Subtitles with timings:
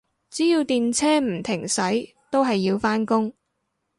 [0.31, 3.31] 只要電車唔停駛，都係要返工